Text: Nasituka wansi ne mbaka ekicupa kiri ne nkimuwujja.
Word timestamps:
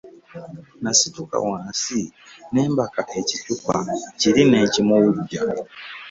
Nasituka 0.81 1.35
wansi 1.47 2.01
ne 2.51 2.63
mbaka 2.71 3.01
ekicupa 3.21 3.77
kiri 4.19 4.43
ne 4.47 4.57
nkimuwujja. 4.67 5.41